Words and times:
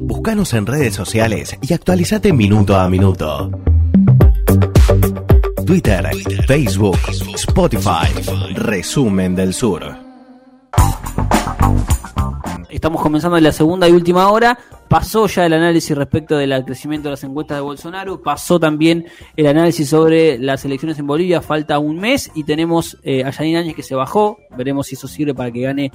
Búscanos 0.00 0.54
en 0.54 0.64
redes 0.64 0.94
sociales 0.94 1.58
y 1.60 1.74
actualizate 1.74 2.32
minuto 2.32 2.76
a 2.76 2.88
minuto. 2.88 3.50
Twitter, 5.66 6.08
Facebook, 6.46 6.98
Spotify, 7.34 8.06
Resumen 8.54 9.34
del 9.34 9.52
Sur. 9.52 9.82
Estamos 12.70 13.02
comenzando 13.02 13.40
la 13.40 13.50
segunda 13.50 13.88
y 13.88 13.92
última 13.92 14.30
hora. 14.30 14.56
Pasó 14.88 15.26
ya 15.26 15.46
el 15.46 15.52
análisis 15.52 15.96
respecto 15.96 16.36
del 16.36 16.64
crecimiento 16.64 17.08
de 17.08 17.14
las 17.14 17.24
encuestas 17.24 17.56
de 17.56 17.62
Bolsonaro. 17.62 18.22
Pasó 18.22 18.60
también 18.60 19.04
el 19.36 19.48
análisis 19.48 19.88
sobre 19.88 20.38
las 20.38 20.64
elecciones 20.64 20.96
en 21.00 21.08
Bolivia. 21.08 21.42
Falta 21.42 21.80
un 21.80 21.98
mes 21.98 22.30
y 22.36 22.44
tenemos 22.44 22.96
eh, 23.02 23.24
a 23.24 23.32
Janine 23.32 23.58
Áñez 23.58 23.74
que 23.74 23.82
se 23.82 23.96
bajó. 23.96 24.38
Veremos 24.56 24.86
si 24.86 24.94
eso 24.94 25.08
sirve 25.08 25.34
para 25.34 25.50
que 25.50 25.62
gane 25.62 25.90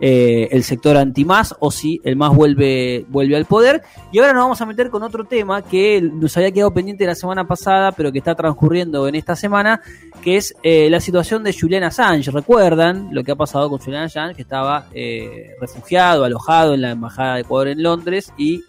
eh, 0.00 0.48
el 0.50 0.64
sector 0.64 0.96
anti-más 0.96 1.54
o 1.60 1.70
si 1.70 2.00
el 2.04 2.16
más 2.16 2.34
vuelve, 2.34 3.04
vuelve 3.08 3.36
al 3.36 3.44
poder. 3.44 3.82
Y 4.12 4.18
ahora 4.18 4.32
nos 4.32 4.44
vamos 4.44 4.60
a 4.60 4.66
meter 4.66 4.90
con 4.90 5.02
otro 5.02 5.24
tema 5.24 5.62
que 5.62 6.00
nos 6.02 6.36
había 6.36 6.50
quedado 6.50 6.72
pendiente 6.72 7.06
la 7.06 7.14
semana 7.14 7.46
pasada, 7.46 7.92
pero 7.92 8.12
que 8.12 8.18
está 8.18 8.34
transcurriendo 8.34 9.06
en 9.08 9.14
esta 9.14 9.36
semana, 9.36 9.80
que 10.22 10.36
es 10.36 10.54
eh, 10.62 10.88
la 10.90 11.00
situación 11.00 11.44
de 11.44 11.56
Julian 11.58 11.84
Assange. 11.84 12.30
¿Recuerdan 12.30 13.08
lo 13.12 13.22
que 13.22 13.32
ha 13.32 13.36
pasado 13.36 13.70
con 13.70 13.78
Julian 13.78 14.04
Assange, 14.04 14.34
que 14.34 14.42
estaba 14.42 14.88
eh, 14.92 15.52
refugiado, 15.60 16.24
alojado 16.24 16.74
en 16.74 16.82
la 16.82 16.90
Embajada 16.90 17.36
de 17.36 17.40
Ecuador 17.42 17.68
en 17.68 17.82
Londres 17.82 18.32
y 18.36 18.62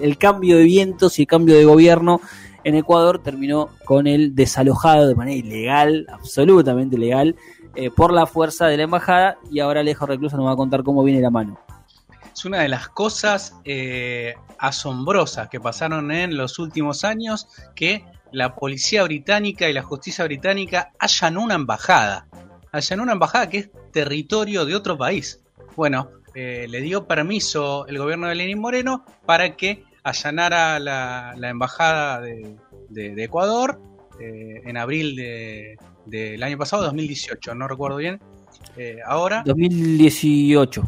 el 0.00 0.18
cambio 0.18 0.56
de 0.56 0.64
vientos 0.64 1.18
y 1.18 1.22
el 1.22 1.28
cambio 1.28 1.56
de 1.56 1.64
gobierno 1.64 2.20
en 2.64 2.74
Ecuador 2.74 3.22
terminó 3.22 3.68
con 3.84 4.06
el 4.06 4.34
desalojado 4.34 5.06
de 5.06 5.14
manera 5.14 5.36
ilegal, 5.36 6.06
absolutamente 6.10 6.96
ilegal, 6.96 7.36
eh, 7.76 7.90
por 7.90 8.12
la 8.12 8.26
fuerza 8.26 8.66
de 8.66 8.76
la 8.76 8.84
embajada 8.84 9.38
y 9.50 9.60
ahora 9.60 9.80
Alejo 9.80 10.06
Recluso 10.06 10.36
nos 10.36 10.46
va 10.46 10.52
a 10.52 10.56
contar 10.56 10.82
cómo 10.82 11.02
viene 11.02 11.20
la 11.20 11.30
mano. 11.30 11.58
Es 12.32 12.44
una 12.44 12.60
de 12.60 12.68
las 12.68 12.88
cosas 12.88 13.54
eh, 13.64 14.34
asombrosas 14.58 15.48
que 15.48 15.60
pasaron 15.60 16.10
en 16.10 16.36
los 16.36 16.58
últimos 16.58 17.04
años 17.04 17.46
que 17.74 18.04
la 18.32 18.56
policía 18.56 19.04
británica 19.04 19.68
y 19.68 19.72
la 19.72 19.82
justicia 19.82 20.24
británica 20.24 20.92
hayan 20.98 21.36
una 21.36 21.54
embajada. 21.54 22.26
Hayan 22.72 23.00
una 23.00 23.12
embajada 23.12 23.48
que 23.48 23.58
es 23.58 23.70
territorio 23.92 24.64
de 24.64 24.74
otro 24.74 24.98
país. 24.98 25.40
Bueno, 25.76 26.10
eh, 26.34 26.66
le 26.68 26.80
dio 26.80 27.06
permiso 27.06 27.86
el 27.86 27.98
gobierno 27.98 28.26
de 28.26 28.34
Lenín 28.34 28.58
Moreno 28.58 29.04
para 29.24 29.54
que 29.56 29.84
allanara 30.02 30.80
la, 30.80 31.34
embajada 31.48 32.20
de, 32.20 32.56
Ecuador 33.22 33.80
en 34.20 34.76
abril 34.76 35.16
de, 35.16 35.76
del 36.06 36.42
año 36.42 36.58
pasado, 36.58 36.84
2018, 36.84 37.54
no 37.54 37.68
recuerdo 37.68 37.96
bien. 37.96 38.20
Eh, 38.76 38.98
ahora. 39.04 39.42
2018. 39.44 40.82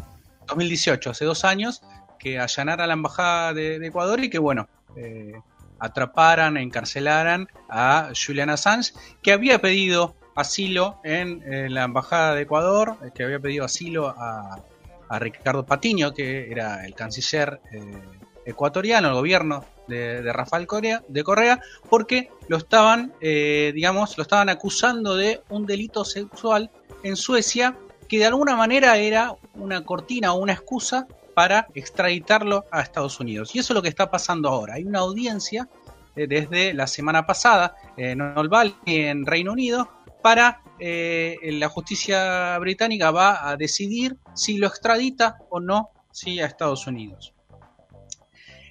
2018, 0.47 1.09
hace 1.09 1.25
dos 1.25 1.43
años, 1.43 1.81
que 2.19 2.39
allanara 2.39 2.87
la 2.87 2.93
embajada 2.93 3.53
de, 3.53 3.85
Ecuador 3.85 4.23
y 4.23 4.29
que, 4.29 4.39
bueno, 4.39 4.67
eh, 4.95 5.33
atraparan, 5.79 6.57
encarcelaran 6.57 7.47
a 7.69 8.11
Julian 8.15 8.49
Assange, 8.49 8.93
que 9.21 9.33
había 9.33 9.59
pedido 9.59 10.15
asilo 10.35 10.99
en, 11.03 11.73
la 11.73 11.83
embajada 11.83 12.35
de 12.35 12.43
Ecuador, 12.43 12.97
que 13.13 13.23
había 13.23 13.39
pedido 13.39 13.65
asilo 13.65 14.07
a, 14.07 14.61
Ricardo 15.09 15.65
Patiño, 15.65 16.13
que 16.13 16.51
era 16.51 16.85
el 16.85 16.93
canciller 16.93 17.61
eh, 17.71 18.01
ecuatoriano, 18.45 19.07
el 19.07 19.13
gobierno 19.13 19.63
de, 19.87 20.33
Rafael 20.33 20.67
Correa, 20.67 21.03
de 21.07 21.23
Correa, 21.23 21.59
porque 21.89 22.29
lo 22.47 22.57
estaban, 22.57 23.13
eh, 23.21 23.71
digamos, 23.73 24.17
lo 24.17 24.23
estaban 24.23 24.49
acusando 24.49 25.15
de 25.15 25.41
un 25.49 25.65
delito 25.65 26.05
sexual 26.05 26.69
en 27.03 27.15
Suecia 27.15 27.75
que 28.07 28.19
de 28.19 28.25
alguna 28.25 28.55
manera 28.55 28.97
era 28.97 29.35
una 29.55 29.83
cortina 29.83 30.33
o 30.33 30.39
una 30.39 30.53
excusa 30.53 31.07
para 31.33 31.67
extraditarlo 31.75 32.65
a 32.71 32.81
Estados 32.81 33.19
Unidos. 33.19 33.53
Y 33.53 33.59
eso 33.59 33.73
es 33.73 33.75
lo 33.75 33.81
que 33.81 33.89
está 33.89 34.09
pasando 34.09 34.49
ahora. 34.49 34.75
Hay 34.75 34.85
una 34.85 34.99
audiencia 34.99 35.67
eh, 36.15 36.25
desde 36.27 36.73
la 36.73 36.87
semana 36.87 37.25
pasada 37.25 37.75
en 37.95 38.21
Old 38.21 38.73
en 38.85 39.25
Reino 39.25 39.51
Unido, 39.51 39.89
para 40.21 40.61
eh, 40.79 41.37
la 41.43 41.69
justicia 41.69 42.57
británica 42.59 43.11
va 43.11 43.49
a 43.49 43.55
decidir 43.55 44.17
si 44.33 44.57
lo 44.57 44.67
extradita 44.67 45.37
o 45.49 45.59
no 45.59 45.91
a 46.25 46.45
Estados 46.45 46.87
Unidos. 46.87 47.33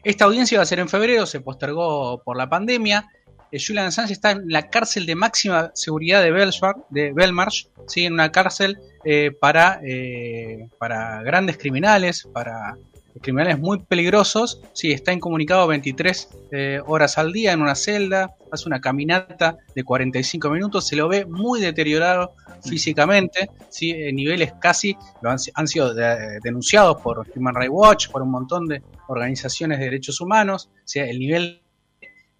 Esta 0.07 0.25
audiencia 0.25 0.55
iba 0.55 0.63
a 0.63 0.67
ser 0.67 0.79
en 0.79 0.89
febrero, 0.89 1.27
se 1.27 1.41
postergó 1.41 2.23
por 2.23 2.37
la 2.37 2.49
pandemia. 2.49 3.11
Eh, 3.51 3.59
Julian 3.59 3.87
Assange 3.87 4.13
está 4.13 4.31
en 4.31 4.45
la 4.47 4.71
cárcel 4.71 5.05
de 5.05 5.17
máxima 5.17 5.73
seguridad 5.75 6.23
de, 6.23 6.31
de 6.91 7.13
Belmarsh, 7.13 7.67
¿sí? 7.89 8.05
en 8.05 8.13
una 8.13 8.31
cárcel 8.31 8.79
eh, 9.05 9.33
para, 9.33 9.81
eh, 9.83 10.69
para 10.79 11.25
grandes 11.25 11.59
criminales, 11.59 12.23
para 12.33 12.77
criminales 13.21 13.59
muy 13.59 13.81
peligrosos. 13.81 14.61
Sí, 14.73 14.93
está 14.93 15.13
incomunicado 15.13 15.67
23 15.67 16.29
horas 16.87 17.19
al 17.19 17.33
día 17.33 17.53
en 17.53 17.63
una 17.63 17.75
celda, 17.75 18.35
hace 18.51 18.69
una 18.69 18.81
caminata 18.81 19.59
de 19.75 19.85
45 19.85 20.51
minutos, 20.51 20.87
se 20.87 20.97
lo 20.97 21.09
ve 21.09 21.27
muy 21.27 21.61
deteriorado 21.61 22.35
físicamente, 22.65 23.51
¿sí? 23.69 23.91
en 23.91 24.17
niveles 24.17 24.53
casi 24.61 24.97
lo 25.23 25.31
han, 25.31 25.69
sido 25.69 25.95
denunciados 26.43 27.01
por 27.01 27.27
Human 27.35 27.55
Rights 27.55 27.73
Watch, 27.73 28.09
por 28.11 28.23
un 28.23 28.31
montón 28.31 28.67
de 28.67 28.83
organizaciones 29.09 29.79
de 29.79 29.85
derechos 29.85 30.21
humanos, 30.21 30.71
sea, 30.85 31.07
el 31.07 31.19
nivel 31.19 31.63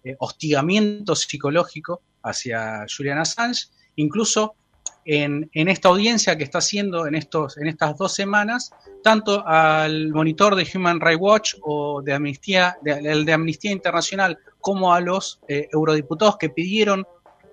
de 0.03 0.15
hostigamiento 0.19 1.15
psicológico 1.15 2.01
hacia 2.23 2.85
Julian 2.95 3.19
Assange, 3.19 3.67
incluso 3.95 4.55
en, 5.07 5.49
esta 5.53 5.87
audiencia 5.87 6.37
que 6.37 6.43
está 6.43 6.57
haciendo 6.57 7.07
en, 7.07 7.15
estos, 7.15 7.57
en 7.57 7.67
estas 7.67 7.97
dos 7.97 8.13
semanas, 8.13 8.71
tanto 9.01 9.47
al 9.47 10.09
monitor 10.09 10.55
de 10.55 10.67
Human 10.73 10.99
Rights 10.99 11.21
Watch 11.21 11.53
o 11.63 12.01
de 12.01 12.13
Amnistía, 12.13 12.77
el 12.83 13.23
de 13.23 13.33
Amnistía 13.33 13.71
Internacional, 13.71 14.37
como 14.59 14.93
a 14.93 14.99
los 14.99 15.39
eh, 15.47 15.69
eurodiputados 15.71 16.37
que 16.37 16.49
pidieron 16.49 17.07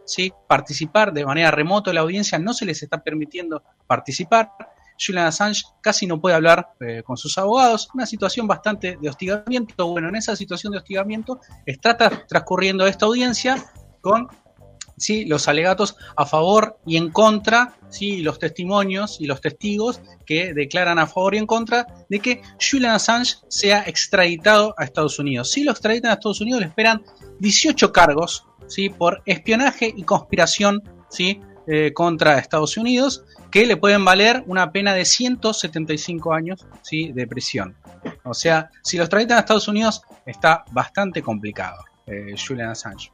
¿sí? 0.04 0.32
participar 0.48 1.12
de 1.12 1.24
manera 1.24 1.52
remota 1.52 1.90
en 1.90 1.94
la 1.94 2.00
audiencia, 2.00 2.40
no 2.40 2.52
se 2.52 2.66
les 2.66 2.82
está 2.82 3.02
permitiendo 3.02 3.62
participar. 3.86 4.50
Julian 4.98 5.26
Assange 5.26 5.62
casi 5.80 6.06
no 6.06 6.20
puede 6.20 6.34
hablar 6.34 6.70
eh, 6.80 7.02
con 7.04 7.16
sus 7.16 7.38
abogados, 7.38 7.88
una 7.94 8.06
situación 8.06 8.48
bastante 8.48 8.98
de 9.00 9.08
hostigamiento. 9.08 9.86
Bueno, 9.86 10.08
en 10.08 10.16
esa 10.16 10.34
situación 10.34 10.72
de 10.72 10.78
hostigamiento 10.78 11.40
está 11.66 11.96
transcurriendo 11.96 12.84
esta 12.86 13.06
audiencia 13.06 13.64
con 14.00 14.28
¿sí? 14.96 15.24
los 15.24 15.48
alegatos 15.48 15.96
a 16.16 16.26
favor 16.26 16.78
y 16.86 16.96
en 16.96 17.10
contra, 17.10 17.76
¿sí? 17.88 18.18
los 18.22 18.38
testimonios 18.38 19.20
y 19.20 19.26
los 19.26 19.40
testigos 19.40 20.00
que 20.26 20.54
declaran 20.54 20.98
a 20.98 21.06
favor 21.06 21.34
y 21.34 21.38
en 21.38 21.46
contra 21.46 21.86
de 22.08 22.20
que 22.20 22.42
Julian 22.60 22.94
Assange 22.94 23.36
sea 23.48 23.84
extraditado 23.86 24.74
a 24.78 24.84
Estados 24.84 25.18
Unidos. 25.18 25.50
Si 25.50 25.64
lo 25.64 25.72
extraditan 25.72 26.10
a 26.10 26.14
Estados 26.14 26.40
Unidos, 26.40 26.60
le 26.60 26.66
esperan 26.68 27.02
18 27.40 27.92
cargos 27.92 28.46
¿sí? 28.66 28.88
por 28.88 29.22
espionaje 29.26 29.92
y 29.94 30.02
conspiración 30.02 30.82
¿sí? 31.08 31.40
Eh, 31.66 31.92
contra 31.94 32.38
Estados 32.38 32.76
Unidos, 32.76 33.24
que 33.50 33.64
le 33.64 33.78
pueden 33.78 34.04
valer 34.04 34.44
una 34.46 34.70
pena 34.70 34.92
de 34.92 35.06
175 35.06 36.34
años 36.34 36.66
¿sí? 36.82 37.12
de 37.12 37.26
prisión. 37.26 37.74
O 38.22 38.34
sea, 38.34 38.70
si 38.82 38.98
los 38.98 39.04
extraditan 39.06 39.38
a 39.38 39.40
Estados 39.40 39.68
Unidos, 39.68 40.02
está 40.26 40.64
bastante 40.72 41.22
complicado, 41.22 41.82
eh, 42.06 42.34
Julian 42.36 42.68
Assange. 42.68 43.13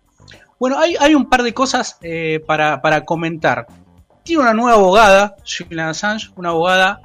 Bueno, 0.61 0.79
hay, 0.79 0.95
hay, 1.01 1.17
un 1.17 1.29
par 1.29 1.43
de 1.43 1.53
cosas 1.53 1.99
eh, 2.03 2.41
para, 2.47 2.81
para, 2.81 3.05
comentar. 3.05 3.67
Tiene 4.23 4.43
una 4.43 4.55
nueva 4.55 4.75
abogada, 4.75 5.35
Julian 5.45 5.89
Assange, 5.89 6.31
una 6.37 6.51
abogada 6.51 7.01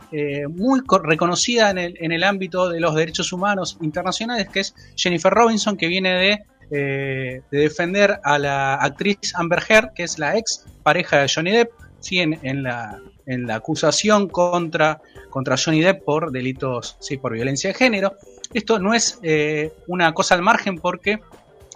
muy 0.49 0.81
reconocida 1.03 1.71
en 1.71 1.79
el, 1.79 1.97
en 1.99 2.11
el 2.11 2.23
ámbito 2.23 2.69
de 2.69 2.79
los 2.79 2.93
derechos 2.93 3.31
humanos 3.33 3.77
internacionales, 3.81 4.49
que 4.49 4.59
es 4.59 4.75
Jennifer 4.95 5.33
Robinson, 5.33 5.77
que 5.77 5.87
viene 5.87 6.11
de 6.13 6.45
eh, 6.71 7.43
de 7.51 7.59
defender 7.59 8.19
a 8.23 8.39
la 8.39 8.75
actriz 8.75 9.35
Amber 9.35 9.61
Heard, 9.69 9.93
que 9.93 10.03
es 10.03 10.17
la 10.17 10.35
ex 10.35 10.65
pareja 10.81 11.19
de 11.19 11.31
Johnny 11.33 11.51
Depp, 11.51 11.71
¿sí? 11.99 12.19
en, 12.19 12.63
la, 12.63 12.99
en 13.27 13.45
la 13.45 13.55
acusación 13.55 14.27
contra, 14.27 14.99
contra 15.29 15.57
Johnny 15.63 15.81
Depp 15.81 16.03
por 16.03 16.31
delitos, 16.31 16.97
sí, 16.99 17.17
por 17.17 17.33
violencia 17.33 17.69
de 17.69 17.75
género. 17.75 18.15
Esto 18.51 18.79
no 18.79 18.95
es 18.95 19.19
eh, 19.21 19.73
una 19.87 20.13
cosa 20.13 20.33
al 20.33 20.41
margen 20.41 20.79
porque 20.79 21.19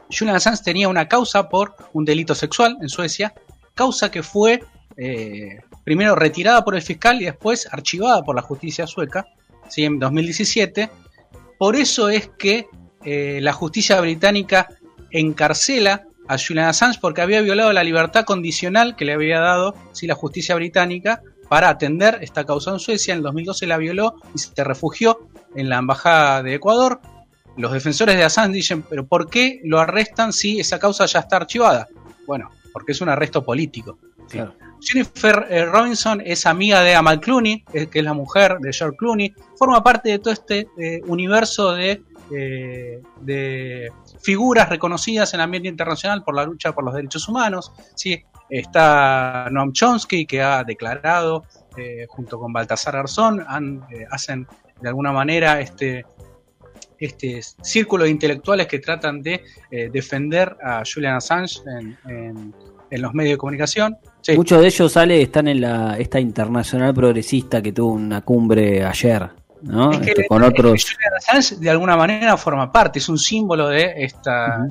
Julian 0.10 0.36
Assange 0.36 0.64
tenía 0.64 0.90
una 0.90 1.08
causa 1.08 1.50
por 1.50 1.76
un 1.94 2.06
delito 2.06 2.36
sexual 2.36 2.78
en 2.82 2.90
Suecia, 2.90 3.34
causa 3.74 4.12
que 4.12 4.24
fue 4.24 4.64
eh, 4.98 5.60
primero 5.84 6.16
retirada 6.16 6.64
por 6.64 6.76
el 6.76 6.82
fiscal 6.82 7.22
y 7.22 7.26
después 7.26 7.68
archivada 7.72 8.24
por 8.24 8.36
la 8.36 8.42
justicia 8.42 8.88
sueca 8.88 9.28
¿sí? 9.70 9.86
en 9.86 10.00
2017. 10.00 10.90
Por 11.58 11.76
eso 11.76 12.10
es 12.10 12.30
que 12.38 12.68
la 13.02 13.54
justicia 13.54 14.00
británica 14.02 14.68
encarcela 15.10 16.06
a 16.30 16.38
Julian 16.38 16.68
Assange 16.68 17.00
porque 17.02 17.22
había 17.22 17.42
violado 17.42 17.74
la 17.74 17.84
libertad 17.84 18.24
condicional 18.24 18.96
que 18.96 19.04
le 19.04 19.14
había 19.14 19.40
dado 19.40 19.74
la 20.02 20.16
justicia 20.16 20.56
británica 20.56 21.22
para 21.50 21.70
atender 21.70 22.20
esta 22.22 22.46
causa 22.46 22.72
en 22.72 22.80
Suecia. 22.80 23.14
En 23.14 23.18
el 23.18 23.24
2012 23.24 23.66
la 23.66 23.78
violó 23.78 24.16
y 24.36 24.38
se 24.38 24.64
refugió 24.64 25.28
en 25.56 25.70
la 25.70 25.78
embajada 25.78 26.44
de 26.44 26.54
Ecuador. 26.54 27.02
Los 27.60 27.72
defensores 27.72 28.16
de 28.16 28.24
Assange 28.24 28.54
dicen, 28.54 28.84
pero 28.84 29.06
¿por 29.06 29.30
qué 29.30 29.60
lo 29.64 29.80
arrestan 29.80 30.34
si 30.34 30.60
esa 30.60 30.80
causa 30.80 31.06
ya 31.06 31.20
está 31.20 31.38
archivada? 31.38 31.88
Bueno, 32.26 32.50
porque 32.74 32.94
es 32.94 33.02
un 33.02 33.10
arresto 33.10 33.44
político. 33.44 33.98
Jennifer 34.82 35.48
eh, 35.50 35.66
Robinson 35.66 36.22
es 36.24 36.46
amiga 36.46 36.82
de 36.82 36.96
Amal 36.96 37.20
Clooney, 37.20 37.64
que 37.64 38.00
es 38.00 38.04
la 38.04 38.14
mujer 38.14 38.60
de 38.60 38.72
George 38.72 38.96
Clooney, 38.98 39.34
forma 39.58 39.84
parte 39.84 40.10
de 40.10 40.20
todo 40.20 40.34
este 40.34 40.68
eh, 40.78 41.02
universo 41.06 41.74
de 41.74 42.02
eh, 42.32 43.02
de 43.22 43.92
figuras 44.22 44.70
reconocidas 44.70 45.34
en 45.34 45.40
el 45.40 45.46
ambiente 45.46 45.68
internacional 45.68 46.24
por 46.24 46.36
la 46.36 46.44
lucha 46.44 46.74
por 46.74 46.84
los 46.84 46.94
derechos 46.94 47.28
humanos. 47.28 47.72
¿sí? 47.96 48.24
Está 48.48 49.48
Noam 49.50 49.72
Chomsky, 49.72 50.28
que 50.28 50.42
ha 50.42 50.64
declarado, 50.64 51.46
eh, 51.76 52.06
junto 52.08 52.40
con 52.40 52.54
Baltasar 52.54 52.94
Garzón, 52.94 53.44
han, 53.48 53.84
eh, 53.90 54.06
hacen 54.12 54.48
de 54.80 54.88
alguna 54.88 55.12
manera 55.12 55.60
este, 55.60 56.06
este 57.00 57.42
círculo 57.62 58.04
de 58.04 58.10
intelectuales 58.10 58.68
que 58.68 58.80
tratan 58.80 59.22
de 59.22 59.44
defender 59.92 60.56
a 60.63 60.84
Julian 60.84 61.16
Assange 61.16 61.62
en, 62.06 62.54
los 62.92 63.13
medios 63.13 63.34
de 63.34 63.38
comunicación. 63.38 63.98
Muchos 64.36 64.62
de 64.62 64.68
ellos, 64.68 64.92
sale, 64.92 65.22
están 65.22 65.48
en 65.48 65.62
la, 65.62 65.98
esta 65.98 66.19
internacional 66.19 66.94
progresista 66.94 67.62
que 67.62 67.72
tuvo 67.72 67.94
una 67.94 68.22
cumbre 68.22 68.84
ayer. 68.84 69.30
¿no? 69.62 69.92
Este, 69.92 70.28
con 70.28 70.44
otros... 70.44 70.86
Julian 70.86 71.13
Assange 71.18 71.56
de 71.57 71.69
alguna 71.69 71.96
manera 71.98 72.38
forma 72.38 72.72
parte, 72.72 73.00
es 73.00 73.10
un 73.10 73.18
símbolo 73.18 73.68
de 73.68 73.94
esta, 73.98 74.66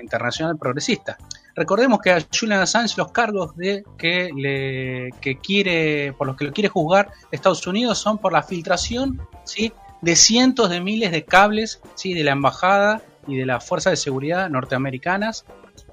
internacional 0.00 0.56
progresista. 0.56 1.16
Recordemos 1.54 2.00
que 2.00 2.10
a 2.10 2.18
Julian 2.32 2.60
Assange 2.60 2.94
los 2.96 3.12
cargos 3.12 3.56
de 3.56 3.84
que 3.98 4.30
le 4.34 5.10
que 5.20 5.36
quiere 5.38 6.12
por 6.16 6.26
los 6.26 6.36
que 6.36 6.44
lo 6.44 6.52
quiere 6.52 6.68
juzgar 6.68 7.10
Estados 7.30 7.66
Unidos 7.66 7.98
son 7.98 8.18
por 8.18 8.32
la 8.32 8.42
filtración, 8.42 9.20
¿sí? 9.44 9.72
De 10.02 10.16
cientos 10.16 10.70
de 10.70 10.80
miles 10.80 11.12
de 11.12 11.24
cables, 11.24 11.80
¿sí? 11.94 12.14
de 12.14 12.24
la 12.24 12.32
embajada 12.32 13.02
y 13.26 13.36
de 13.36 13.46
las 13.46 13.66
fuerzas 13.66 13.92
de 13.92 13.96
seguridad 13.96 14.48
norteamericanas 14.48 15.44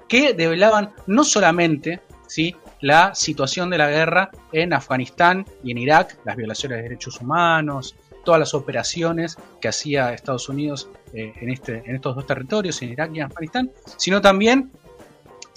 que 0.08 0.32
develaban 0.32 0.90
no 1.06 1.24
solamente 1.24 2.00
¿sí? 2.26 2.56
la 2.80 3.14
situación 3.14 3.70
de 3.70 3.78
la 3.78 3.90
guerra 3.90 4.30
en 4.52 4.72
Afganistán 4.72 5.44
y 5.62 5.72
en 5.72 5.78
Irak, 5.78 6.18
las 6.24 6.36
violaciones 6.36 6.78
de 6.78 6.82
derechos 6.82 7.20
humanos, 7.20 7.94
todas 8.24 8.38
las 8.38 8.54
operaciones 8.54 9.36
que 9.60 9.68
hacía 9.68 10.12
Estados 10.12 10.48
Unidos 10.48 10.90
eh, 11.12 11.32
en, 11.40 11.50
este, 11.50 11.82
en 11.86 11.96
estos 11.96 12.14
dos 12.14 12.26
territorios, 12.26 12.80
en 12.82 12.90
Irak 12.90 13.10
y 13.14 13.18
en 13.18 13.24
Afganistán, 13.24 13.70
sino 13.96 14.20
también 14.20 14.70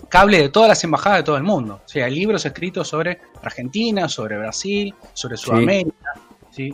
cable 0.09 0.39
de 0.39 0.49
todas 0.49 0.69
las 0.69 0.83
embajadas 0.83 1.19
de 1.19 1.23
todo 1.23 1.37
el 1.37 1.43
mundo. 1.43 1.81
O 1.85 1.87
sea, 1.87 2.05
hay 2.05 2.15
libros 2.15 2.45
escritos 2.45 2.87
sobre 2.87 3.19
Argentina, 3.41 4.09
sobre 4.09 4.37
Brasil, 4.37 4.93
sobre 5.13 5.37
Sudamérica. 5.37 6.13
¿sí? 6.51 6.73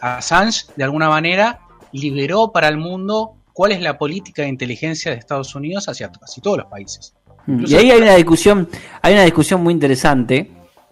Assange, 0.00 0.66
de 0.76 0.84
alguna 0.84 1.08
manera, 1.08 1.60
liberó 1.92 2.52
para 2.52 2.68
el 2.68 2.76
mundo 2.76 3.36
cuál 3.52 3.72
es 3.72 3.80
la 3.80 3.98
política 3.98 4.42
de 4.42 4.48
inteligencia 4.48 5.12
de 5.12 5.18
Estados 5.18 5.54
Unidos 5.54 5.88
hacia 5.88 6.10
casi 6.10 6.40
todos 6.40 6.58
los 6.58 6.66
países. 6.66 7.14
Mm, 7.46 7.64
y 7.66 7.74
ahí 7.74 7.90
hay 7.90 8.00
una 8.00 8.14
discusión, 8.14 8.68
hay 9.02 9.14
una 9.14 9.24
discusión 9.24 9.62
muy 9.62 9.74
interesante, 9.74 10.50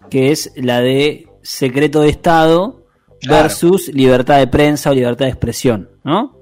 que 0.09 0.31
es 0.31 0.51
la 0.55 0.81
de 0.81 1.27
secreto 1.41 2.01
de 2.01 2.09
Estado 2.09 2.85
versus 3.27 3.87
libertad 3.93 4.37
de 4.37 4.47
prensa 4.47 4.91
o 4.91 4.93
libertad 4.93 5.25
de 5.25 5.31
expresión, 5.31 5.89
¿no? 6.03 6.37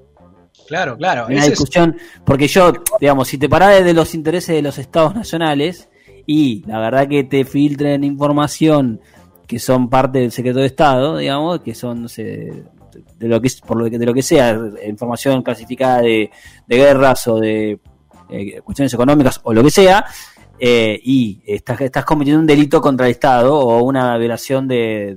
Claro, 0.66 0.96
claro. 0.98 1.26
Una 1.28 1.46
discusión, 1.46 1.96
porque 2.24 2.46
yo, 2.46 2.72
digamos, 3.00 3.28
si 3.28 3.38
te 3.38 3.48
parás 3.48 3.82
de 3.82 3.94
los 3.94 4.14
intereses 4.14 4.54
de 4.54 4.62
los 4.62 4.76
estados 4.76 5.14
nacionales 5.14 5.88
y 6.26 6.62
la 6.66 6.78
verdad 6.78 7.08
que 7.08 7.24
te 7.24 7.44
filtren 7.46 8.04
información 8.04 9.00
que 9.48 9.58
son 9.58 9.90
parte 9.90 10.20
del 10.20 10.30
secreto 10.30 10.60
de 10.60 10.66
Estado, 10.66 11.16
digamos, 11.16 11.60
que 11.62 11.74
son, 11.74 12.02
no 12.02 12.08
sé, 12.08 12.62
de 13.18 13.28
lo 13.28 13.40
que 13.40 13.50
por 13.66 13.76
lo 13.76 13.90
que, 13.90 13.98
de 13.98 14.06
lo 14.06 14.14
que 14.14 14.22
sea, 14.22 14.56
información 14.86 15.42
clasificada 15.42 16.02
de, 16.02 16.30
guerras 16.68 17.26
o 17.26 17.40
de 17.40 17.80
eh, 18.30 18.60
cuestiones 18.60 18.94
económicas 18.94 19.40
o 19.42 19.52
lo 19.52 19.64
que 19.64 19.70
sea, 19.70 20.04
eh, 20.60 21.00
y 21.02 21.42
estás, 21.46 21.80
estás 21.80 22.04
cometiendo 22.04 22.40
un 22.40 22.46
delito 22.46 22.80
contra 22.80 23.06
el 23.06 23.12
Estado 23.12 23.58
o 23.58 23.82
una 23.82 24.16
violación 24.18 24.68
de 24.68 25.16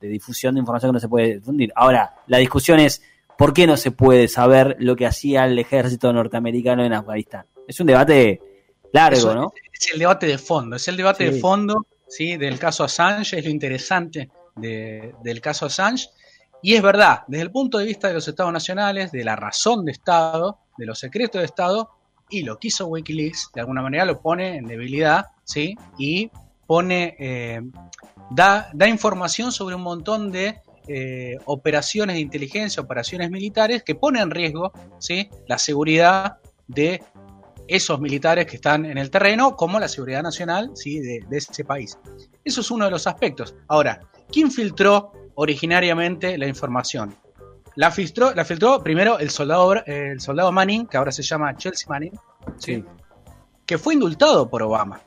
de 0.00 0.08
difusión 0.08 0.54
de 0.54 0.60
información 0.60 0.90
que 0.90 0.94
no 0.94 1.00
se 1.00 1.08
puede 1.08 1.34
difundir. 1.34 1.72
Ahora, 1.74 2.14
la 2.26 2.38
discusión 2.38 2.80
es, 2.80 3.02
¿por 3.36 3.52
qué 3.52 3.66
no 3.66 3.76
se 3.76 3.90
puede 3.90 4.28
saber 4.28 4.76
lo 4.78 4.96
que 4.96 5.06
hacía 5.06 5.44
el 5.46 5.58
ejército 5.58 6.12
norteamericano 6.12 6.84
en 6.84 6.92
Afganistán? 6.92 7.46
Es 7.66 7.80
un 7.80 7.86
debate 7.86 8.40
largo, 8.92 9.34
¿no? 9.34 9.52
Es 9.72 9.92
el 9.92 9.98
debate 9.98 10.26
de 10.26 10.38
fondo, 10.38 10.76
es 10.76 10.88
el 10.88 10.96
debate 10.96 11.30
de 11.30 11.40
fondo 11.40 11.86
¿sí? 12.08 12.36
del 12.36 12.58
caso 12.58 12.84
Assange, 12.84 13.38
es 13.38 13.44
lo 13.44 13.50
interesante 13.50 14.30
del 14.56 15.40
caso 15.40 15.66
Assange. 15.66 16.08
Y 16.62 16.74
es 16.74 16.82
verdad, 16.82 17.20
desde 17.28 17.42
el 17.42 17.50
punto 17.50 17.78
de 17.78 17.84
vista 17.84 18.08
de 18.08 18.14
los 18.14 18.26
estados 18.26 18.52
nacionales, 18.52 19.12
de 19.12 19.24
la 19.24 19.36
razón 19.36 19.84
de 19.84 19.92
Estado, 19.92 20.58
de 20.76 20.86
los 20.86 20.98
secretos 20.98 21.40
de 21.40 21.46
Estado, 21.46 21.90
y 22.28 22.42
lo 22.42 22.58
que 22.58 22.68
hizo 22.68 22.86
Wikileaks, 22.86 23.50
de 23.54 23.60
alguna 23.60 23.82
manera 23.82 24.04
lo 24.04 24.20
pone 24.20 24.56
en 24.56 24.66
debilidad, 24.66 25.26
¿sí? 25.44 25.76
Y 25.98 26.30
pone 26.66 27.14
eh, 27.18 27.60
da, 28.30 28.88
información 28.88 29.52
sobre 29.52 29.74
un 29.74 29.82
montón 29.82 30.32
de 30.32 30.60
eh, 30.88 31.36
operaciones 31.46 32.16
de 32.16 32.20
inteligencia, 32.20 32.82
operaciones 32.82 33.30
militares 33.30 33.82
que 33.82 33.94
ponen 33.94 34.22
en 34.22 34.30
riesgo 34.30 34.72
¿sí? 34.98 35.28
la 35.48 35.58
seguridad 35.58 36.38
de 36.68 37.02
esos 37.68 38.00
militares 38.00 38.46
que 38.46 38.56
están 38.56 38.84
en 38.84 38.98
el 38.98 39.10
terreno, 39.10 39.56
como 39.56 39.80
la 39.80 39.88
seguridad 39.88 40.22
nacional 40.22 40.70
¿sí? 40.74 41.00
de, 41.00 41.24
ese 41.30 41.64
país. 41.64 41.98
Eso 42.44 42.60
es 42.60 42.70
uno 42.70 42.84
de 42.84 42.90
los 42.90 43.06
aspectos. 43.06 43.54
Ahora, 43.68 44.00
¿quién 44.30 44.50
filtró 44.50 45.12
originariamente 45.34 46.38
la 46.38 46.46
información? 46.46 47.14
La 47.74 47.90
filtró, 47.90 48.32
la 48.34 48.44
filtró 48.44 48.82
primero 48.82 49.18
el 49.18 49.30
soldado, 49.30 49.74
el 49.84 50.20
soldado 50.20 50.50
Manning, 50.52 50.86
que 50.86 50.96
ahora 50.96 51.12
se 51.12 51.22
llama 51.22 51.56
Chelsea 51.56 51.86
Manning, 51.88 52.18
¿sí? 52.56 52.84
que 53.66 53.78
fue 53.78 53.94
indultado 53.94 54.48
por 54.48 54.62
Obama. 54.62 55.00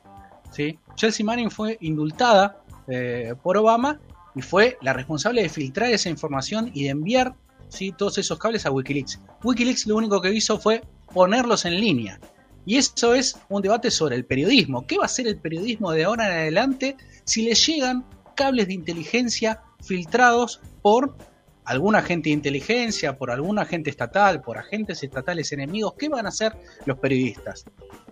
¿sí? 0.52 0.78
Chelsea 0.94 1.24
Manning 1.24 1.50
fue 1.50 1.78
indultada 1.80 2.62
eh, 2.86 3.34
por 3.42 3.56
Obama 3.56 4.00
y 4.34 4.42
fue 4.42 4.78
la 4.82 4.92
responsable 4.92 5.42
de 5.42 5.48
filtrar 5.48 5.90
esa 5.90 6.10
información 6.10 6.70
y 6.72 6.84
de 6.84 6.90
enviar 6.90 7.34
¿sí? 7.68 7.92
todos 7.96 8.18
esos 8.18 8.38
cables 8.38 8.66
a 8.66 8.70
Wikileaks. 8.70 9.20
Wikileaks 9.42 9.86
lo 9.86 9.96
único 9.96 10.20
que 10.20 10.32
hizo 10.32 10.58
fue 10.58 10.82
ponerlos 11.12 11.64
en 11.64 11.80
línea. 11.80 12.20
Y 12.70 12.76
eso 12.76 13.14
es 13.14 13.36
un 13.48 13.62
debate 13.62 13.90
sobre 13.90 14.14
el 14.14 14.24
periodismo. 14.24 14.86
¿Qué 14.86 14.96
va 14.96 15.06
a 15.06 15.08
ser 15.08 15.26
el 15.26 15.36
periodismo 15.38 15.90
de 15.90 16.04
ahora 16.04 16.26
en 16.26 16.38
adelante 16.42 16.96
si 17.24 17.42
le 17.42 17.56
llegan 17.56 18.04
cables 18.36 18.68
de 18.68 18.74
inteligencia 18.74 19.60
filtrados 19.82 20.60
por 20.80 21.16
algún 21.64 21.96
agente 21.96 22.28
de 22.28 22.34
inteligencia, 22.34 23.18
por 23.18 23.32
algún 23.32 23.58
agente 23.58 23.90
estatal, 23.90 24.40
por 24.40 24.56
agentes 24.56 25.02
estatales 25.02 25.50
enemigos? 25.50 25.94
¿Qué 25.98 26.08
van 26.08 26.26
a 26.26 26.28
hacer 26.28 26.52
los 26.86 26.96
periodistas? 26.98 27.64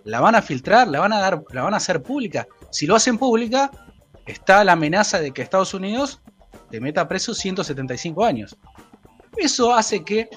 ¿La 0.03 0.19
van 0.19 0.35
a 0.35 0.43
filtrar? 0.43 0.89
¿La 0.89 0.99
van 0.99 1.13
a 1.13 1.21
dar? 1.21 1.45
¿La 1.53 1.63
van 1.63 1.75
a 1.75 1.77
hacer 1.77 2.03
pública? 2.03 2.49
Si 2.73 2.85
lo 2.89 2.97
hacen 2.97 3.17
pública, 3.17 3.71
está 4.27 4.65
la 4.65 4.73
amenaza 4.73 5.21
de 5.21 5.31
que 5.31 5.43
Estados 5.43 5.73
Unidos 5.73 6.21
te 6.69 6.81
meta 6.81 7.07
preso 7.07 7.33
175 7.33 8.25
años. 8.25 8.59
Eso 9.37 9.73
hace 9.73 10.03
que 10.03 10.29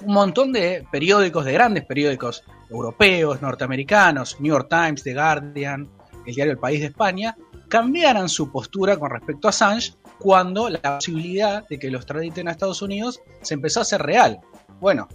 un 0.00 0.14
montón 0.14 0.52
de 0.52 0.86
periódicos, 0.90 1.44
de 1.44 1.52
grandes 1.52 1.84
periódicos 1.84 2.44
europeos, 2.70 3.42
norteamericanos, 3.42 4.40
New 4.40 4.52
York 4.52 4.68
Times, 4.68 5.02
The 5.02 5.14
Guardian, 5.14 5.88
el 6.26 6.34
diario 6.34 6.52
El 6.52 6.58
País 6.58 6.80
de 6.80 6.86
España, 6.86 7.36
cambiaran 7.68 8.28
su 8.28 8.50
postura 8.50 8.98
con 8.98 9.10
respecto 9.10 9.48
a 9.48 9.50
Assange 9.50 9.94
cuando 10.18 10.68
la 10.68 10.98
posibilidad 10.98 11.66
de 11.68 11.78
que 11.78 11.90
lo 11.90 11.98
extraditen 11.98 12.48
a 12.48 12.52
Estados 12.52 12.82
Unidos 12.82 13.20
se 13.42 13.54
empezó 13.54 13.80
a 13.80 13.82
hacer 13.82 14.02
real. 14.02 14.40
Bueno, 14.80 15.08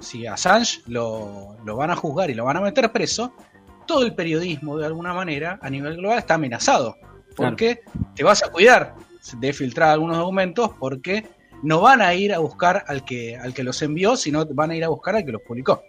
si 0.00 0.26
Assange 0.26 0.80
lo, 0.86 1.56
lo 1.64 1.76
van 1.76 1.90
a 1.90 1.96
juzgar 1.96 2.30
y 2.30 2.34
lo 2.34 2.44
van 2.44 2.56
a 2.58 2.60
meter 2.60 2.92
preso, 2.92 3.32
todo 3.86 4.02
el 4.02 4.14
periodismo 4.14 4.78
de 4.78 4.86
alguna 4.86 5.14
manera 5.14 5.58
a 5.62 5.70
nivel 5.70 5.96
global 5.96 6.18
está 6.18 6.34
amenazado 6.34 6.96
porque 7.38 7.80
te 8.14 8.24
vas 8.24 8.42
a 8.42 8.50
cuidar 8.50 8.94
de 9.38 9.52
filtrar 9.52 9.90
algunos 9.90 10.18
documentos 10.18 10.70
porque 10.78 11.24
no 11.62 11.80
van 11.80 12.02
a 12.02 12.14
ir 12.14 12.32
a 12.32 12.38
buscar 12.38 12.84
al 12.86 13.04
que, 13.04 13.36
al 13.36 13.54
que 13.54 13.62
los 13.62 13.80
envió, 13.82 14.16
sino 14.16 14.46
van 14.46 14.70
a 14.70 14.76
ir 14.76 14.84
a 14.84 14.88
buscar 14.88 15.16
al 15.16 15.24
que 15.24 15.32
los 15.32 15.42
publicó. 15.42 15.82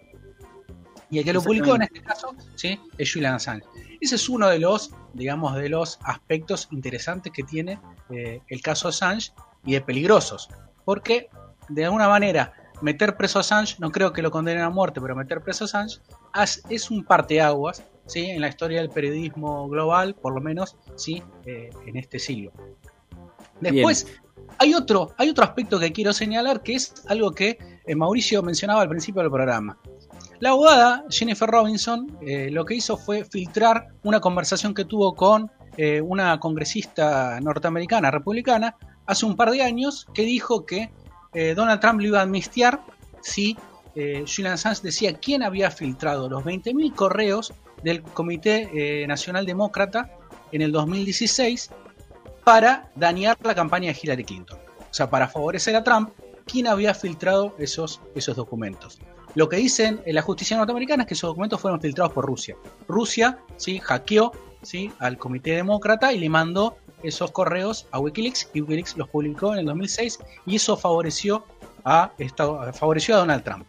Y 1.10 1.18
el 1.18 1.24
que 1.24 1.32
lo 1.32 1.42
publicó 1.42 1.74
en 1.74 1.82
este 1.82 2.02
caso, 2.02 2.34
¿sí? 2.54 2.78
es 2.96 3.12
Julian 3.12 3.34
Assange. 3.34 3.66
Ese 4.00 4.14
es 4.14 4.28
uno 4.28 4.48
de 4.48 4.60
los, 4.60 4.92
digamos, 5.12 5.56
de 5.56 5.68
los 5.68 5.98
aspectos 6.04 6.68
interesantes 6.70 7.32
que 7.32 7.42
tiene 7.42 7.80
eh, 8.10 8.40
el 8.48 8.62
caso 8.62 8.88
Assange 8.88 9.32
y 9.64 9.72
de 9.72 9.80
peligrosos. 9.80 10.48
Porque, 10.84 11.28
de 11.68 11.84
alguna 11.84 12.08
manera, 12.08 12.52
meter 12.80 13.16
preso 13.16 13.38
a 13.38 13.40
Assange, 13.40 13.76
no 13.78 13.90
creo 13.90 14.12
que 14.12 14.22
lo 14.22 14.30
condenen 14.30 14.62
a 14.62 14.70
muerte, 14.70 15.00
pero 15.00 15.16
meter 15.16 15.40
preso 15.40 15.64
a 15.64 15.66
Assange 15.66 16.00
es 16.68 16.90
un 16.90 17.04
parteaguas 17.04 17.82
¿sí? 18.06 18.26
en 18.26 18.40
la 18.40 18.48
historia 18.48 18.78
del 18.78 18.90
periodismo 18.90 19.68
global, 19.68 20.14
por 20.14 20.32
lo 20.34 20.40
menos 20.40 20.76
¿sí? 20.96 21.22
Eh, 21.44 21.70
en 21.86 21.96
este 21.96 22.18
siglo. 22.18 22.52
Después, 23.60 24.06
hay 24.58 24.74
otro, 24.74 25.14
hay 25.16 25.30
otro 25.30 25.44
aspecto 25.44 25.78
que 25.78 25.92
quiero 25.92 26.12
señalar 26.12 26.62
que 26.62 26.74
es 26.74 26.94
algo 27.08 27.32
que 27.32 27.58
eh, 27.86 27.94
Mauricio 27.94 28.42
mencionaba 28.42 28.82
al 28.82 28.88
principio 28.88 29.22
del 29.22 29.30
programa. 29.30 29.78
La 30.38 30.50
abogada 30.50 31.04
Jennifer 31.10 31.48
Robinson 31.48 32.18
eh, 32.22 32.50
lo 32.50 32.64
que 32.64 32.74
hizo 32.74 32.96
fue 32.96 33.24
filtrar 33.24 33.88
una 34.02 34.20
conversación 34.20 34.74
que 34.74 34.84
tuvo 34.84 35.14
con 35.14 35.50
una 36.04 36.38
congresista 36.40 37.40
norteamericana, 37.40 38.10
republicana, 38.10 38.76
hace 39.06 39.24
un 39.24 39.34
par 39.34 39.50
de 39.50 39.62
años, 39.62 40.06
que 40.12 40.24
dijo 40.24 40.66
que 40.66 40.90
Donald 41.56 41.80
Trump 41.80 42.00
lo 42.00 42.08
iba 42.08 42.18
a 42.18 42.22
amnistiar 42.24 42.82
si 43.22 43.56
Julian 43.94 44.54
Assange 44.54 44.82
decía 44.82 45.14
quién 45.14 45.42
había 45.42 45.70
filtrado 45.70 46.28
los 46.28 46.44
20.000 46.44 46.94
correos 46.94 47.54
del 47.82 48.02
Comité 48.02 48.70
eh, 48.74 49.06
Nacional 49.06 49.46
Demócrata 49.46 50.10
en 50.52 50.62
el 50.62 50.72
2016 50.72 51.70
para 52.44 52.90
dañar 52.94 53.36
la 53.42 53.54
campaña 53.54 53.92
de 53.92 53.98
Hillary 54.00 54.24
Clinton. 54.24 54.58
O 54.78 54.94
sea, 54.94 55.08
para 55.08 55.28
favorecer 55.28 55.76
a 55.76 55.84
Trump, 55.84 56.10
quién 56.46 56.66
había 56.66 56.94
filtrado 56.94 57.54
esos, 57.58 58.00
esos 58.14 58.36
documentos. 58.36 58.98
Lo 59.34 59.48
que 59.48 59.56
dicen 59.56 60.00
en 60.04 60.14
la 60.16 60.22
justicia 60.22 60.56
norteamericana 60.56 61.04
es 61.04 61.08
que 61.08 61.14
esos 61.14 61.28
documentos 61.28 61.60
fueron 61.60 61.80
filtrados 61.80 62.12
por 62.12 62.26
Rusia. 62.26 62.56
Rusia 62.88 63.38
¿sí? 63.56 63.78
hackeó 63.78 64.32
¿sí? 64.62 64.92
al 64.98 65.18
Comité 65.18 65.52
Demócrata 65.52 66.12
y 66.12 66.18
le 66.18 66.28
mandó 66.28 66.76
esos 67.02 67.30
correos 67.30 67.86
a 67.92 68.00
Wikileaks 68.00 68.50
y 68.52 68.60
Wikileaks 68.60 68.96
los 68.96 69.08
publicó 69.08 69.52
en 69.52 69.60
el 69.60 69.66
2006 69.66 70.18
y 70.46 70.56
eso 70.56 70.76
favoreció 70.76 71.44
a, 71.84 72.12
favoreció 72.72 73.14
a 73.14 73.18
Donald 73.18 73.44
Trump. 73.44 73.66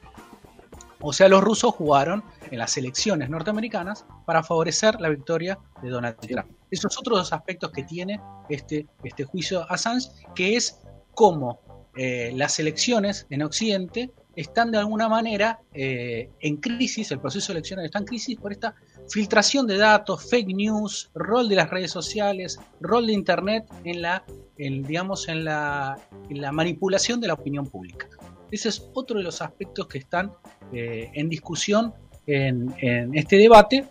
O 0.99 1.13
sea, 1.13 1.27
los 1.29 1.43
rusos 1.43 1.73
jugaron 1.73 2.23
en 2.49 2.59
las 2.59 2.77
elecciones 2.77 3.29
norteamericanas 3.29 4.05
para 4.25 4.43
favorecer 4.43 4.99
la 4.99 5.09
victoria 5.09 5.57
de 5.81 5.89
Donald 5.89 6.17
Trump. 6.17 6.51
Esos 6.71 6.97
otros 6.97 7.31
aspectos 7.31 7.71
que 7.71 7.83
tiene 7.83 8.19
este, 8.49 8.87
este 9.03 9.25
juicio 9.25 9.69
Assange, 9.69 10.09
que 10.33 10.55
es 10.55 10.79
cómo 11.13 11.59
eh, 11.95 12.31
las 12.35 12.59
elecciones 12.59 13.27
en 13.29 13.43
Occidente 13.43 14.11
están 14.35 14.71
de 14.71 14.77
alguna 14.77 15.09
manera 15.09 15.59
eh, 15.73 16.29
en 16.39 16.55
crisis, 16.57 17.11
el 17.11 17.19
proceso 17.19 17.51
de 17.51 17.59
elecciones 17.59 17.85
está 17.85 17.99
en 17.99 18.05
crisis 18.05 18.37
por 18.37 18.53
esta 18.53 18.73
filtración 19.09 19.67
de 19.67 19.77
datos, 19.77 20.29
fake 20.29 20.55
news, 20.55 21.11
rol 21.13 21.49
de 21.49 21.57
las 21.57 21.69
redes 21.69 21.91
sociales, 21.91 22.57
rol 22.79 23.07
de 23.07 23.13
Internet 23.13 23.65
en 23.83 24.01
la, 24.01 24.23
digamos, 24.57 25.27
en 25.27 25.43
la, 25.43 25.99
la 26.29 26.51
manipulación 26.53 27.19
de 27.19 27.27
la 27.27 27.33
opinión 27.33 27.67
pública. 27.67 28.07
Ese 28.51 28.69
es 28.69 28.89
otro 28.93 29.17
de 29.17 29.23
los 29.23 29.41
aspectos 29.41 29.87
que 29.87 29.97
están 29.97 30.33
eh, 30.73 31.09
en 31.13 31.29
discusión 31.29 31.93
en, 32.27 32.73
este 33.13 33.37
debate. 33.37 33.85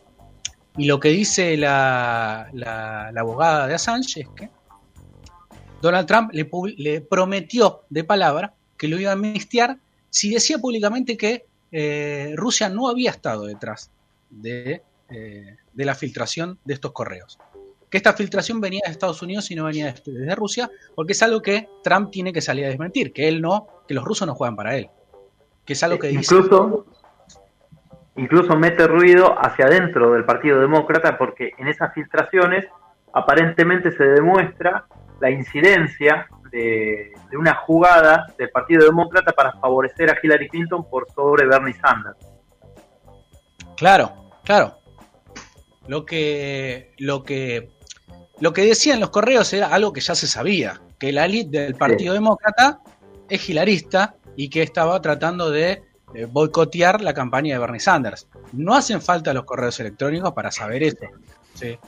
Y 0.76 0.84
lo 0.84 1.00
que 1.00 1.08
dice 1.08 1.56
la, 1.56 2.48
la, 2.52 3.08
abogada 3.08 3.66
de 3.66 3.74
Assange 3.74 4.20
es 4.20 4.28
que 4.28 4.50
Donald 5.82 6.06
Trump 6.06 6.30
le, 6.32 6.48
le, 6.76 7.00
prometió 7.00 7.82
de 7.90 8.04
palabra 8.04 8.54
que 8.76 8.88
lo 8.88 8.98
iba 8.98 9.10
a 9.10 9.14
amnistiar 9.14 9.78
si 10.10 10.30
decía 10.30 10.58
públicamente 10.58 11.16
que 11.16 11.46
eh, 11.72 12.34
Rusia 12.36 12.68
no 12.68 12.88
había 12.88 13.10
estado 13.10 13.44
detrás 13.44 13.90
de, 14.28 14.82
eh, 15.08 15.56
de, 15.72 15.84
la 15.84 15.94
filtración 15.94 16.58
de 16.64 16.74
estos 16.74 16.92
correos. 16.92 17.38
Que 17.88 17.96
esta 17.96 18.12
filtración 18.12 18.60
venía 18.60 18.82
de 18.84 18.92
Estados 18.92 19.22
Unidos 19.22 19.50
y 19.50 19.54
no 19.54 19.64
venía 19.64 19.94
desde 20.04 20.34
Rusia, 20.34 20.70
porque 20.94 21.12
es 21.12 21.22
algo 21.22 21.42
que 21.42 21.68
Trump 21.82 22.10
tiene 22.10 22.32
que 22.32 22.40
salir 22.40 22.64
a 22.64 22.68
desmentir, 22.68 23.12
que 23.12 23.28
él 23.28 23.40
no, 23.40 23.66
que 23.86 23.94
los 23.94 24.04
rusos 24.04 24.26
no 24.26 24.34
juegan 24.34 24.56
para 24.56 24.76
él. 24.76 24.88
Que 25.64 25.72
es 25.74 25.82
algo 25.82 25.98
que 25.98 26.10
incluso, 26.10 26.86
Incluso 28.16 28.56
mete 28.56 28.86
ruido 28.86 29.36
hacia 29.38 29.66
adentro 29.66 30.12
del 30.12 30.24
Partido 30.24 30.60
Demócrata, 30.60 31.16
porque 31.16 31.52
en 31.58 31.68
esas 31.68 31.94
filtraciones 31.94 32.66
aparentemente 33.12 33.92
se 33.92 34.04
demuestra 34.04 34.86
la 35.20 35.30
incidencia 35.30 36.26
de, 36.50 37.12
una 37.38 37.54
jugada 37.54 38.26
del 38.36 38.50
Partido 38.50 38.84
Demócrata 38.84 39.32
para 39.32 39.52
favorecer 39.52 40.10
a 40.10 40.16
Hillary 40.20 40.48
Clinton 40.48 40.88
por 40.88 41.06
sobre 41.14 41.46
Bernie 41.46 41.74
Sanders. 41.74 42.18
Claro, 43.76 44.12
claro. 44.44 44.78
Lo 45.86 46.04
que, 46.04 46.94
lo 46.98 47.22
que, 47.22 47.70
lo 48.40 48.52
que 48.52 48.62
decían 48.62 49.00
los 49.00 49.10
correos 49.10 49.52
era 49.52 49.68
algo 49.68 49.92
que 49.92 50.00
ya 50.00 50.14
se 50.14 50.26
sabía, 50.26 50.80
que 50.98 51.12
la 51.12 51.24
élite 51.24 51.60
del 51.60 51.74
Partido 51.74 52.14
Demócrata 52.14 52.80
es 53.28 53.48
hilarista 53.48 54.14
y 54.36 54.50
que 54.50 54.62
estaba 54.62 55.00
tratando 55.00 55.50
de 55.50 55.82
boicotear 56.30 57.00
la 57.00 57.14
campaña 57.14 57.54
de 57.54 57.60
Bernie 57.60 57.80
Sanders. 57.80 58.28
No 58.52 58.74
hacen 58.74 59.00
falta 59.00 59.32
los 59.32 59.44
correos 59.44 59.78
electrónicos 59.80 60.32
para 60.32 60.50
saber 60.50 60.82
eso. 60.82 61.06
Eh, 61.62 61.78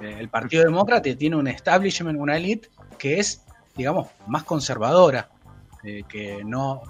el 0.00 0.28
Partido 0.28 0.64
Demócrata 0.64 1.14
tiene 1.16 1.36
un 1.36 1.48
establishment, 1.48 2.18
una 2.18 2.36
élite 2.36 2.68
que 2.98 3.18
es 3.18 3.44
digamos, 3.76 4.08
más 4.26 4.44
conservadora, 4.44 5.28
eh, 5.84 6.02
que 6.08 6.42
no... 6.44 6.82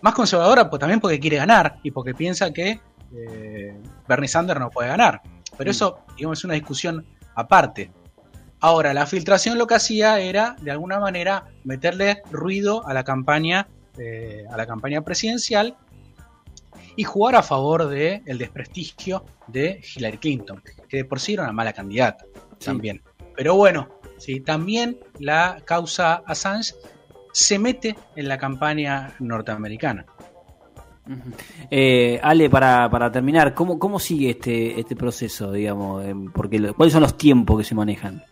Más 0.00 0.14
conservadora 0.14 0.68
pues, 0.68 0.80
también 0.80 1.00
porque 1.00 1.18
quiere 1.18 1.36
ganar 1.36 1.78
y 1.82 1.90
porque 1.90 2.14
piensa 2.14 2.52
que 2.52 2.80
eh, 3.14 3.76
Bernie 4.06 4.28
Sanders 4.28 4.60
no 4.60 4.70
puede 4.70 4.88
ganar. 4.88 5.22
Pero 5.56 5.70
eso, 5.70 6.00
digamos, 6.16 6.38
es 6.38 6.44
una 6.44 6.54
discusión 6.54 7.06
aparte. 7.34 7.90
Ahora, 8.60 8.92
la 8.92 9.06
filtración 9.06 9.56
lo 9.56 9.66
que 9.66 9.76
hacía 9.76 10.20
era, 10.20 10.56
de 10.60 10.70
alguna 10.70 10.98
manera, 10.98 11.46
meterle 11.64 12.22
ruido 12.30 12.86
a 12.86 12.92
la 12.92 13.04
campaña, 13.04 13.66
eh, 13.98 14.44
a 14.50 14.56
la 14.56 14.66
campaña 14.66 15.02
presidencial 15.02 15.76
y 16.96 17.04
jugar 17.04 17.36
a 17.36 17.42
favor 17.42 17.88
del 17.88 18.22
el 18.26 18.38
desprestigio 18.38 19.24
de 19.46 19.80
Hillary 19.82 20.18
Clinton, 20.18 20.62
que 20.88 20.98
de 20.98 21.04
por 21.04 21.20
sí 21.20 21.34
era 21.34 21.44
una 21.44 21.52
mala 21.52 21.72
candidata 21.72 22.24
también. 22.64 23.02
Pero 23.36 23.56
bueno, 23.56 23.88
¿sí? 24.18 24.40
También 24.40 24.98
la 25.18 25.60
causa 25.64 26.22
Assange 26.26 26.74
se 27.32 27.58
mete 27.58 27.96
en 28.16 28.28
la 28.28 28.38
campaña 28.38 29.14
norteamericana. 29.18 30.06
Eh, 31.70 32.18
Ale, 32.22 32.48
para, 32.48 32.88
para 32.88 33.12
terminar, 33.12 33.52
¿cómo, 33.52 33.78
¿cómo 33.78 33.98
sigue 33.98 34.30
este, 34.30 34.80
este 34.80 34.96
proceso, 34.96 35.52
digamos? 35.52 36.04
Porque, 36.32 36.72
¿Cuáles 36.72 36.92
son 36.92 37.02
los 37.02 37.18
tiempos 37.18 37.58
que 37.58 37.64
se 37.64 37.74
manejan? 37.74 38.22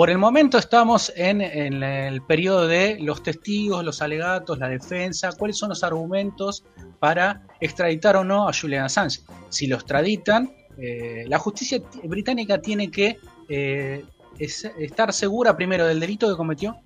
Por 0.00 0.08
el 0.08 0.16
momento 0.16 0.56
estamos 0.56 1.12
en, 1.14 1.42
el 1.42 2.22
periodo 2.22 2.66
de 2.66 2.96
los 3.00 3.22
testigos, 3.22 3.84
los 3.84 4.00
alegatos, 4.00 4.58
la 4.58 4.66
defensa, 4.66 5.28
cuáles 5.32 5.58
son 5.58 5.68
los 5.68 5.84
argumentos 5.84 6.64
para 6.98 7.46
extraditar 7.60 8.16
o 8.16 8.24
no 8.24 8.48
a 8.48 8.52
Julian 8.58 8.86
Assange. 8.86 9.20
Si 9.50 9.66
lo 9.66 9.76
extraditan, 9.76 10.54
eh, 10.78 11.24
la 11.28 11.38
justicia 11.38 11.82
británica 12.04 12.62
tiene 12.62 12.90
que 12.90 13.18
eh, 13.50 14.02
es 14.38 14.64
estar 14.78 15.12
segura 15.12 15.54
primero 15.54 15.86
del 15.86 16.00
delito 16.00 16.30
que 16.30 16.34
cometió 16.34 16.78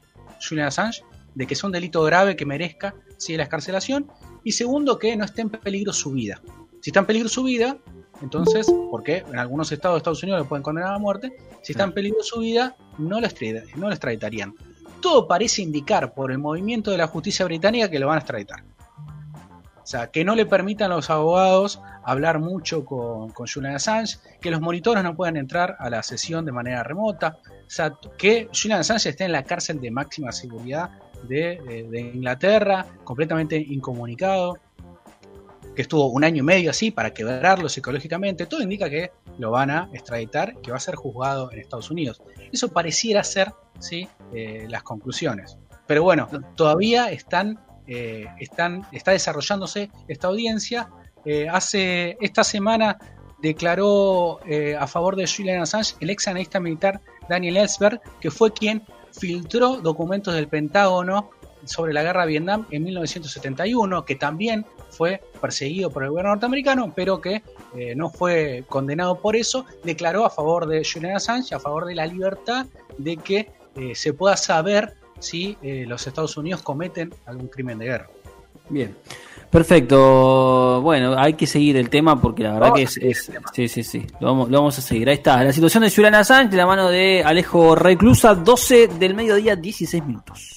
Julian 0.49 0.67
Assange, 0.67 1.05
de 1.37 1.47
que 1.47 1.55
es 1.55 1.63
un 1.63 1.71
delito 1.71 2.03
grave 2.03 2.35
que 2.35 2.45
merezca 2.45 2.97
¿sí? 3.17 3.37
la 3.37 3.45
escarcelación, 3.45 4.11
y 4.43 4.51
segundo, 4.51 4.99
que 4.99 5.17
no 5.17 5.25
esté 5.25 5.43
en 5.43 5.51
peligro 5.51 5.93
su 5.93 6.11
vida. 6.11 6.43
Si 6.81 6.91
está 6.91 6.99
en 6.99 7.07
peligro 7.07 7.29
su 7.29 7.45
vida, 7.45 7.79
entonces, 8.23 8.73
porque 8.91 9.19
en 9.19 9.39
algunos 9.39 9.71
estados 9.73 9.97
de 9.97 9.99
Estados 9.99 10.23
Unidos 10.23 10.43
le 10.43 10.49
pueden 10.49 10.63
condenar 10.63 10.95
a 10.95 10.99
muerte, 10.99 11.37
si 11.63 11.73
está 11.73 11.85
en 11.85 11.93
peligro 11.93 12.23
su 12.23 12.41
vida, 12.41 12.77
no 12.99 13.21
lo, 13.21 13.29
no 13.77 13.87
lo 13.87 13.91
extraditarían. 13.91 14.55
Todo 15.01 15.29
parece 15.29 15.63
indicar 15.63 16.15
por 16.15 16.33
el 16.33 16.39
movimiento 16.39 16.91
de 16.91 16.99
la 16.99 17.07
justicia 17.07 17.45
británica 17.45 17.91
que 17.91 17.99
lo 17.99 18.07
van 18.07 18.17
a 18.17 18.21
extraditar. 18.21 18.65
O 19.83 19.87
sea, 19.87 20.11
que 20.11 20.25
no 20.25 20.35
le 20.35 20.47
permitan 20.47 20.91
a 20.93 20.97
los 20.97 21.11
abogados 21.11 21.79
hablar 22.05 22.39
mucho 22.39 22.87
con, 22.87 23.31
con 23.31 23.47
Julian 23.47 23.75
Assange, 23.75 24.19
que 24.41 24.51
los 24.51 24.63
monitores 24.63 25.05
no 25.05 25.15
puedan 25.15 25.37
entrar 25.37 25.77
a 25.79 25.91
la 25.91 26.03
sesión 26.03 26.47
de 26.47 26.53
manera 26.53 26.83
remota, 26.83 27.37
o 27.67 27.71
sea, 27.71 27.95
que 28.17 28.49
Julian 28.53 28.81
Assange 28.81 29.11
esté 29.11 29.25
en 29.25 29.33
la 29.33 29.43
cárcel 29.43 29.81
de 29.81 29.91
máxima 29.91 30.33
seguridad 30.33 30.91
de, 31.29 32.13
Inglaterra, 32.15 32.87
completamente 33.05 33.57
incomunicado, 33.57 34.59
que 35.75 35.83
estuvo 35.83 36.07
un 36.07 36.25
año 36.25 36.39
y 36.39 36.47
medio 36.47 36.71
así 36.71 36.91
para 36.91 37.13
quebrarlo 37.13 37.69
psicológicamente, 37.69 38.47
todo 38.47 38.63
indica 38.63 38.89
que 38.89 39.11
lo 39.39 39.51
van 39.51 39.71
a 39.71 39.91
extraditar, 39.93 40.61
que 40.61 40.71
va 40.71 40.77
a 40.77 40.81
ser 40.81 40.95
juzgado 40.95 41.51
en 41.53 41.59
Estados 41.59 41.91
Unidos. 41.91 42.23
Eso 42.53 42.69
pareciera 42.69 43.25
ser 43.25 43.53
¿sí? 43.79 44.09
Eh, 44.33 44.67
las 44.69 44.83
conclusiones. 44.83 45.59
Pero 45.87 46.03
bueno, 46.03 46.29
todavía 46.57 47.11
están 47.11 47.59
eh, 47.87 48.27
están, 48.39 48.87
está 48.93 49.11
desarrollándose 49.11 49.91
esta 50.09 50.29
audiencia. 50.29 50.89
Eh, 51.25 51.49
hace 51.51 52.17
esta 52.21 52.45
semana 52.45 52.99
declaró 53.43 54.41
eh, 54.47 54.75
a 54.79 54.87
favor 54.87 55.17
de 55.17 55.27
Julian 55.27 55.61
Assange 55.61 55.95
el 56.01 56.11
ex 56.11 56.29
analista 56.29 56.61
militar 56.61 57.01
Daniel 57.29 57.59
Ellsberg, 57.59 58.01
que 58.21 58.31
fue 58.31 58.53
quien 58.53 58.83
filtró 59.13 59.77
documentos 59.77 60.35
del 60.35 60.49
Pentágono 60.49 61.31
sobre 61.67 61.93
la 61.93 62.03
guerra 62.03 62.23
de 62.23 62.29
Vietnam 62.29 62.67
en 62.71 62.85
1971, 62.85 64.05
que 64.05 64.15
también 64.17 64.65
fue 64.91 65.23
perseguido 65.41 65.91
por 65.91 66.05
el 66.05 66.11
gobierno 66.11 66.31
norteamericano, 66.31 66.93
pero 66.95 67.21
que 67.21 67.43
no 67.97 68.11
fue 68.11 68.65
condenado 68.69 69.19
por 69.19 69.35
eso, 69.35 69.67
declaró 69.83 70.25
a 70.25 70.31
favor 70.31 70.67
de 70.67 70.85
Julian 70.85 71.17
Assange, 71.17 71.55
a 71.55 71.59
favor 71.59 71.85
de 71.87 71.97
la 71.97 72.07
libertad 72.07 72.67
de 72.97 73.17
que 73.17 73.51
se 73.95 74.13
pueda 74.13 74.37
saber 74.37 74.95
si 75.25 75.57
eh, 75.63 75.85
los 75.87 76.07
Estados 76.07 76.37
Unidos 76.37 76.63
cometen 76.63 77.13
algún 77.27 77.49
crimen 77.49 77.79
de 77.79 77.87
guerra. 77.87 78.09
Bien. 78.69 78.97
Perfecto. 79.51 80.81
Bueno, 80.83 81.17
hay 81.17 81.35
que 81.35 81.47
seguir 81.47 81.77
el 81.77 81.89
tema 81.89 82.21
porque 82.21 82.43
la 82.43 82.55
verdad 82.55 82.73
que 82.75 82.83
es, 82.83 83.31
Sí, 83.53 83.69
sí, 83.69 83.85
sí. 83.85 84.05
Lo 84.19 84.35
vamos, 84.35 84.79
a 84.79 84.83
seguir. 84.83 85.09
Ahí 85.09 85.17
está. 85.17 85.45
La 85.45 85.53
situación 85.53 85.85
de 85.85 85.91
Julian 85.91 86.17
Assange 86.17 86.51
de 86.51 86.57
la 86.57 86.67
mano 86.67 86.89
de 86.89 87.23
Alejo 87.25 87.77
Reclusa, 87.77 88.35
12 88.35 88.89
del 88.89 89.15
mediodía, 89.15 89.55
16 89.55 90.05
minutos. 90.05 90.55